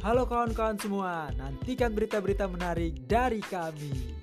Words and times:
Halo 0.00 0.24
kawan-kawan 0.24 0.80
semua, 0.80 1.28
nantikan 1.36 1.92
berita-berita 1.92 2.48
menarik 2.48 3.04
dari 3.04 3.44
kami. 3.44 4.16